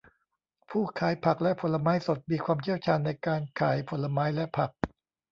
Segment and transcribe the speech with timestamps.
[0.69, 4.71] ผู้ขายผักและผลไม้สดมีความเชี่ยวชาญในการขายผลไม้และผัก